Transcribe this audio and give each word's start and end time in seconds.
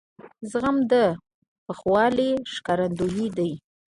زغم 0.51 0.77
د 0.91 0.93
پوخوالي 1.65 2.29
ښکارندوی 2.53 3.27
دی. 3.37 3.51